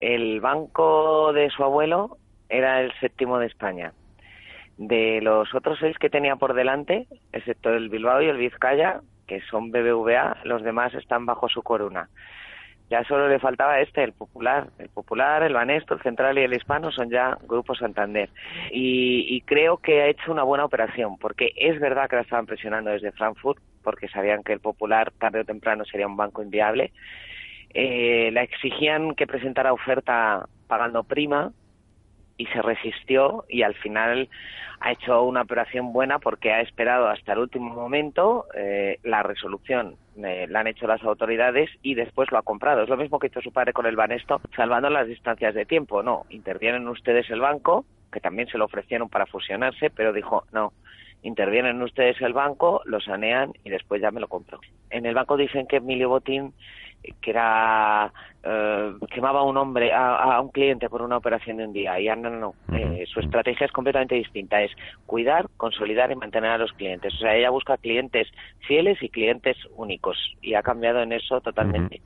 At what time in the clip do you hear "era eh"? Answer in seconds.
57.30-58.92